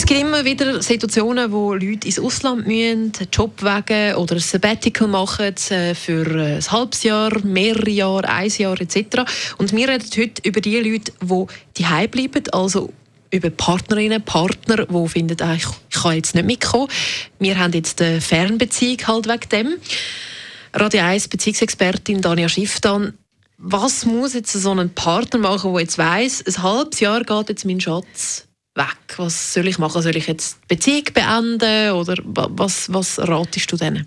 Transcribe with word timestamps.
Es 0.00 0.06
gibt 0.06 0.22
immer 0.22 0.46
wieder 0.46 0.80
Situationen, 0.80 1.52
wo 1.52 1.74
Leute 1.74 2.06
ins 2.06 2.18
Ausland 2.18 2.66
müssen, 2.66 3.12
einen 3.18 3.28
Job 3.30 3.52
wegen 3.60 4.14
oder 4.14 4.36
ein 4.36 4.40
Sabbatical 4.40 5.08
machen 5.08 5.54
äh, 5.68 5.94
für 5.94 6.26
ein 6.26 6.72
halbes 6.72 7.02
Jahr, 7.02 7.38
mehrere 7.44 7.90
Jahre, 7.90 8.26
ein 8.26 8.48
Jahr 8.48 8.80
etc. 8.80 9.30
Und 9.58 9.74
wir 9.74 9.88
reden 9.90 10.08
heute 10.16 10.48
über 10.48 10.62
die 10.62 10.78
Leute, 10.78 11.12
die 11.20 11.46
die 11.76 12.08
bleiben, 12.08 12.48
also 12.50 12.90
über 13.30 13.50
Partnerinnen, 13.50 14.22
Partner, 14.22 14.86
die 14.86 15.08
finden, 15.08 15.36
ah, 15.42 15.52
ich, 15.52 15.66
ich 15.90 16.02
kann 16.02 16.16
jetzt 16.16 16.34
nicht 16.34 16.46
mitkommen. 16.46 16.88
Wir 17.38 17.58
haben 17.58 17.74
jetzt 17.74 18.00
eine 18.00 18.22
Fernbeziehung 18.22 19.06
halt 19.06 19.28
wegen 19.28 19.48
dem. 19.50 19.74
Radio 20.72 21.02
1 21.02 21.28
Beziehungsexpertin 21.28 22.22
Dania 22.22 22.48
Schifftan. 22.48 23.12
Was 23.58 24.06
muss 24.06 24.32
jetzt 24.32 24.54
so 24.54 24.72
ein 24.72 24.94
Partner 24.94 25.40
machen, 25.40 25.74
der 25.74 25.82
jetzt 25.82 25.98
weiss, 25.98 26.42
ein 26.46 26.62
halbes 26.62 27.00
Jahr 27.00 27.22
geht 27.22 27.50
jetzt 27.50 27.66
mein 27.66 27.82
Schatz 27.82 28.46
weg? 28.80 29.18
Was 29.18 29.54
soll 29.54 29.68
ich 29.68 29.78
machen? 29.78 30.02
Soll 30.02 30.16
ich 30.16 30.26
jetzt 30.26 30.58
die 30.62 30.74
Beziehung 30.74 31.04
beenden 31.12 31.92
oder 31.92 32.14
was, 32.24 32.92
was 32.92 33.18
ratest 33.18 33.70
du 33.70 33.76
denen? 33.76 34.06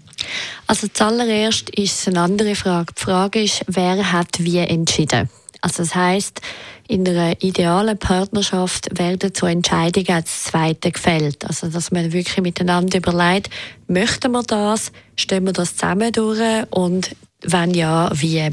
Also 0.67 0.87
zuallererst 0.87 1.69
ist 1.71 1.99
es 1.99 2.07
eine 2.07 2.21
andere 2.21 2.55
Frage. 2.55 2.93
Die 2.97 3.01
Frage 3.01 3.43
ist, 3.43 3.63
wer 3.67 4.11
hat 4.11 4.39
wie 4.39 4.59
entschieden? 4.59 5.29
Also 5.61 5.83
das 5.83 5.95
heißt, 5.95 6.41
in 6.87 7.07
einer 7.07 7.41
idealen 7.41 7.97
Partnerschaft 7.97 8.99
werden 8.99 9.33
zu 9.33 9.45
Entscheidungen 9.45 10.11
als 10.11 10.43
Zweite 10.43 10.91
gefällt. 10.91 11.45
Also 11.45 11.67
dass 11.67 11.91
man 11.91 12.11
wirklich 12.11 12.41
miteinander 12.41 12.97
überlegt, 12.97 13.49
möchten 13.87 14.31
wir 14.31 14.43
das, 14.43 14.91
stellen 15.15 15.45
wir 15.45 15.53
das 15.53 15.77
zusammen 15.77 16.11
durch 16.11 16.65
und 16.71 17.15
wenn 17.45 17.73
ja, 17.73 18.09
wie. 18.13 18.49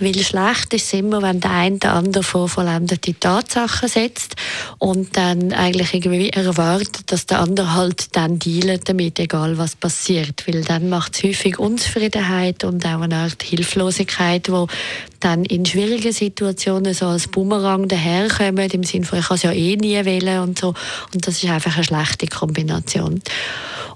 Weil 0.00 0.18
schlecht 0.18 0.74
ist 0.74 0.86
es 0.86 0.92
immer, 0.92 1.22
wenn 1.22 1.40
der 1.40 1.50
eine 1.50 1.78
den 1.78 1.90
anderen 1.90 2.22
vor 2.22 2.48
vollendete 2.48 3.18
Tatsachen 3.18 3.88
setzt 3.88 4.36
und 4.78 5.16
dann 5.16 5.52
eigentlich 5.52 5.94
irgendwie 5.94 6.30
erwartet, 6.30 7.12
dass 7.12 7.26
der 7.26 7.40
andere 7.40 7.74
halt 7.74 8.16
dann 8.16 8.38
dealt 8.38 8.88
damit, 8.88 9.18
egal 9.18 9.56
was 9.58 9.76
passiert. 9.76 10.46
Weil 10.46 10.62
dann 10.62 10.88
macht 10.88 11.16
es 11.16 11.22
häufig 11.22 11.58
Unzufriedenheit 11.58 12.64
und 12.64 12.84
auch 12.86 13.00
eine 13.00 13.16
Art 13.16 13.42
Hilflosigkeit, 13.42 14.50
wo 14.50 14.68
dann 15.24 15.44
in 15.44 15.64
schwierigen 15.64 16.12
Situationen 16.12 16.92
so 16.92 17.06
als 17.06 17.28
Bumerang 17.28 17.88
daherkommen, 17.88 18.70
im 18.70 18.84
Sinne 18.84 19.06
von, 19.06 19.18
ich 19.18 19.26
kann 19.26 19.36
es 19.36 19.42
ja 19.42 19.52
eh 19.52 19.76
nie 19.76 20.04
wählen 20.04 20.40
und 20.40 20.58
so. 20.58 20.74
Und 21.14 21.26
das 21.26 21.42
ist 21.42 21.48
einfach 21.48 21.74
eine 21.74 21.84
schlechte 21.84 22.26
Kombination. 22.26 23.22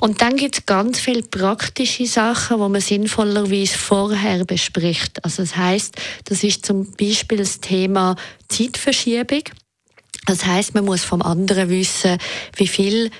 Und 0.00 0.22
dann 0.22 0.36
gibt 0.36 0.58
es 0.58 0.66
ganz 0.66 1.00
viele 1.00 1.22
praktische 1.22 2.06
Sachen, 2.06 2.60
wo 2.60 2.68
man 2.68 2.80
sinnvollerweise 2.80 3.76
vorher 3.76 4.44
bespricht. 4.44 5.24
Also 5.24 5.42
das 5.42 5.56
heißt, 5.56 5.96
das 6.24 6.44
ist 6.44 6.64
zum 6.64 6.90
Beispiel 6.92 7.38
das 7.38 7.60
Thema 7.60 8.16
Zeitverschiebung. 8.48 9.42
Das 10.26 10.46
heißt, 10.46 10.74
man 10.74 10.84
muss 10.84 11.04
vom 11.04 11.22
anderen 11.22 11.68
wissen, 11.68 12.18
wie 12.56 12.68
viel 12.68 13.10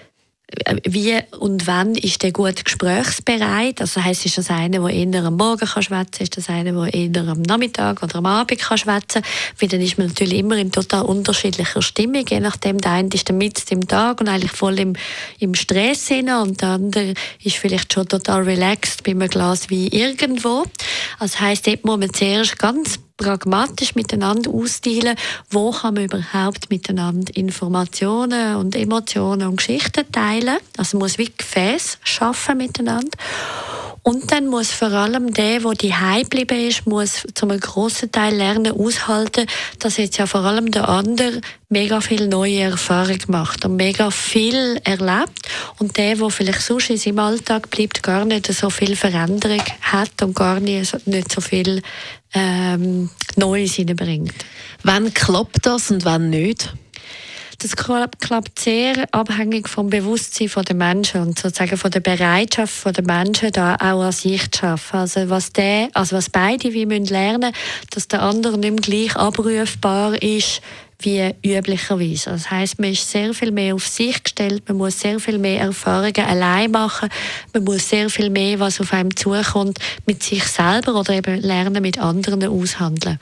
wie 0.84 1.18
und 1.38 1.66
wann 1.66 1.94
ist 1.94 2.22
der 2.22 2.32
gut 2.32 2.64
gesprächsbereit? 2.64 3.82
Also 3.82 4.02
heisst, 4.02 4.24
ist 4.24 4.38
das 4.38 4.50
einer, 4.50 4.80
der 4.80 4.88
eher 4.88 5.24
am 5.24 5.36
Morgen 5.36 5.66
kann 5.66 5.82
schwätzen, 5.82 6.22
ist 6.22 6.38
das 6.38 6.48
einer, 6.48 6.72
der 6.72 6.94
eher 6.94 7.28
am 7.28 7.42
Nachmittag 7.42 8.02
oder 8.02 8.16
am 8.16 8.27
Abend 8.27 8.58
kann 8.58 8.78
schwätzen? 8.78 9.22
Weil 9.58 9.69
dann 9.69 9.82
ist 9.82 9.98
man 9.98 10.06
natürlich 10.06 10.38
immer 10.38 10.56
in 10.56 10.72
total 10.72 11.02
unterschiedlicher 11.02 11.82
Stimmung, 11.82 12.24
je 12.26 12.41
nachdem, 12.41 12.78
der 12.78 12.92
eine 12.92 13.10
ist 13.12 13.28
dann 13.28 13.36
mitten 13.36 13.62
im 13.75 13.86
Tag 13.86 14.20
und 14.20 14.28
eigentlich 14.28 14.53
voll 14.53 14.78
im, 14.78 14.94
im 15.38 15.54
Stress 15.54 16.09
hinein 16.09 16.48
und 16.48 16.62
der 16.62 16.70
andere 16.70 17.15
ist 17.44 17.56
vielleicht 17.56 17.92
schon 17.92 18.09
total 18.09 18.42
relaxed 18.42 19.04
bei 19.04 19.10
einem 19.10 19.28
Glas 19.28 19.69
wie 19.69 19.88
irgendwo. 19.88 20.65
Also 21.18 21.40
heisst, 21.40 21.66
dort 21.66 21.84
muss 21.84 21.98
man 21.98 22.12
zuerst 22.12 22.58
ganz 22.58 22.98
pragmatisch 23.16 23.94
miteinander 23.94 24.50
austeilen, 24.50 25.16
wo 25.50 25.72
kann 25.72 25.94
man 25.94 26.04
überhaupt 26.04 26.70
miteinander 26.70 27.36
Informationen 27.36 28.56
und 28.56 28.76
Emotionen 28.76 29.48
und 29.48 29.56
Geschichten 29.56 30.10
teilen. 30.12 30.58
Also 30.76 30.96
man 30.96 31.06
muss 31.06 31.18
wie 31.18 31.30
Gefäß 31.36 31.98
schaffen 32.04 32.58
miteinander. 32.58 33.18
Und 34.08 34.32
dann 34.32 34.46
muss 34.46 34.70
vor 34.70 34.92
allem 34.92 35.34
der, 35.34 35.60
der 35.60 35.72
die 35.72 35.92
geblieben 36.22 36.66
ist, 36.66 36.86
muss 36.86 37.26
zum 37.34 37.50
grossen 37.60 38.10
Teil 38.10 38.34
lernen, 38.34 38.72
aushalten, 38.72 39.44
dass 39.80 39.98
jetzt 39.98 40.16
ja 40.16 40.24
vor 40.24 40.41
allem 40.41 40.70
der 40.70 40.88
andere 40.88 41.42
mega 41.69 42.00
viel 42.00 42.26
neue 42.26 42.60
Erfahrung 42.60 43.18
macht 43.26 43.66
und 43.66 43.76
mega 43.76 44.10
viel 44.10 44.80
erlebt. 44.82 45.38
Und 45.78 45.98
der, 45.98 46.16
der 46.16 46.30
vielleicht 46.30 46.62
sonst 46.62 46.88
in 46.88 46.97
seinem 46.97 47.18
Alltag 47.18 47.68
bleibt, 47.68 48.02
gar 48.02 48.24
nicht 48.24 48.47
so 48.47 48.70
viel 48.70 48.97
Veränderung 48.97 49.62
hat 49.82 50.22
und 50.22 50.34
gar 50.34 50.58
nicht, 50.58 51.06
nicht 51.06 51.30
so 51.30 51.42
viel 51.42 51.82
ähm, 52.32 53.10
Neues 53.36 53.74
hineinbringt. 53.74 54.32
Wann 54.84 55.12
klappt 55.12 55.66
das 55.66 55.91
und 55.91 56.06
wann 56.06 56.30
nicht? 56.30 56.72
Das 57.60 57.74
klappt 57.74 58.60
sehr 58.60 59.08
abhängig 59.10 59.69
vom 59.69 59.91
Bewusstsein 59.91 60.48
der 60.64 60.76
Menschen 60.76 61.22
und 61.22 61.38
sozusagen 61.41 61.76
von 61.76 61.91
der 61.91 61.98
Bereitschaft 61.98 62.96
der 62.96 63.04
Menschen, 63.04 63.50
da 63.50 63.74
auch 63.74 64.00
an 64.00 64.12
sich 64.12 64.48
zu 64.52 64.60
schaffen. 64.60 65.00
Also 65.00 65.28
was, 65.28 65.52
der, 65.52 65.88
also 65.92 66.16
was 66.16 66.30
beide 66.30 66.72
wie 66.72 66.86
müssen 66.86 67.06
lernen, 67.06 67.52
dass 67.91 68.06
der 68.06 68.22
andere 68.22 68.58
nicht 68.58 68.70
mehr 68.70 68.80
gleich 68.80 69.16
abrufbar 69.16 70.22
ist 70.22 70.60
wie 71.00 71.34
üblicherweise. 71.44 72.30
Das 72.30 72.48
heißt, 72.48 72.78
man 72.78 72.92
ist 72.92 73.10
sehr 73.10 73.34
viel 73.34 73.50
mehr 73.50 73.74
auf 73.74 73.88
sich 73.88 74.22
gestellt, 74.22 74.62
man 74.68 74.76
muss 74.76 75.00
sehr 75.00 75.18
viel 75.18 75.38
mehr 75.38 75.60
Erfahrungen 75.60 76.26
allein 76.26 76.70
machen, 76.70 77.08
man 77.52 77.64
muss 77.64 77.88
sehr 77.88 78.08
viel 78.08 78.30
mehr, 78.30 78.60
was 78.60 78.80
auf 78.80 78.92
einem 78.92 79.16
zukommt, 79.16 79.80
mit 80.06 80.22
sich 80.22 80.44
selber 80.44 80.94
oder 80.94 81.14
eben 81.14 81.41
lernen, 81.41 81.82
mit 81.82 81.98
anderen 81.98 82.44
aushandeln. 82.44 83.18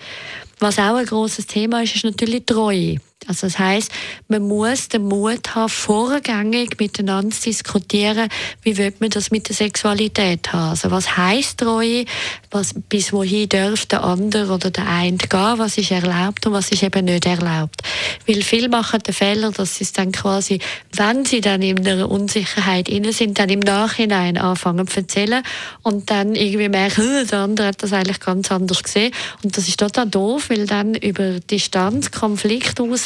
Was 0.58 0.78
auch 0.78 0.96
ein 0.96 1.06
großes 1.06 1.46
Thema 1.46 1.82
ist, 1.82 1.96
ist 1.96 2.04
natürlich 2.04 2.44
Treue. 2.44 2.96
Also 3.28 3.48
das 3.48 3.58
heißt, 3.58 3.90
man 4.28 4.42
muss 4.42 4.88
den 4.88 5.08
Mut 5.08 5.54
haben, 5.54 5.68
vorgängig 5.68 6.78
miteinander 6.78 7.34
zu 7.34 7.44
diskutieren, 7.48 8.28
wie 8.62 8.76
wird 8.76 9.00
man 9.00 9.10
das 9.10 9.32
mit 9.32 9.48
der 9.48 9.56
Sexualität 9.56 10.52
haben. 10.52 10.70
Also 10.70 10.90
was 10.92 11.16
heißt 11.16 11.58
Treue? 11.58 12.04
Was, 12.52 12.74
bis 12.88 13.12
wohin 13.12 13.48
darf 13.48 13.86
der 13.86 14.04
andere 14.04 14.52
oder 14.52 14.70
der 14.70 14.86
eine 14.86 15.16
gehen? 15.16 15.58
Was 15.58 15.76
ist 15.76 15.90
erlaubt 15.90 16.46
und 16.46 16.52
was 16.52 16.70
ist 16.70 16.84
eben 16.84 17.06
nicht 17.06 17.26
erlaubt? 17.26 17.82
Weil 18.26 18.42
viele 18.42 18.68
machen 18.68 19.00
den 19.00 19.14
Fehler, 19.14 19.50
dass 19.50 19.76
sie 19.76 19.86
dann 19.92 20.12
quasi, 20.12 20.60
wenn 20.92 21.24
sie 21.24 21.40
dann 21.40 21.62
in 21.62 21.84
einer 21.84 22.08
Unsicherheit 22.08 22.88
inne 22.88 23.12
sind, 23.12 23.38
dann 23.40 23.48
im 23.48 23.60
Nachhinein 23.60 24.38
anfangen 24.38 24.86
zu 24.86 25.00
erzählen 25.00 25.42
und 25.82 26.10
dann 26.10 26.36
irgendwie 26.36 26.68
merken, 26.68 27.26
der 27.26 27.40
andere 27.40 27.68
hat 27.68 27.82
das 27.82 27.92
eigentlich 27.92 28.20
ganz 28.20 28.52
anders 28.52 28.84
gesehen. 28.84 29.12
Und 29.42 29.56
das 29.56 29.66
ist 29.66 29.80
total 29.80 30.06
doof, 30.06 30.50
weil 30.50 30.66
dann 30.66 30.94
über 30.94 31.40
Distanz, 31.40 32.12
Konflikt 32.12 32.80
aus 32.80 33.05